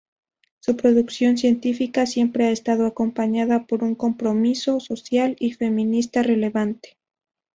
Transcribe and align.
Su 0.61 0.75
producción 0.75 1.37
científica 1.37 2.07
siempre 2.07 2.45
ha 2.45 2.49
estado 2.51 2.87
acompañada 2.87 3.67
por 3.67 3.83
un 3.83 3.93
compromiso 3.93 4.79
social 4.79 5.35
y 5.39 5.51
feminista 5.53 6.23
relevante. 6.23 6.97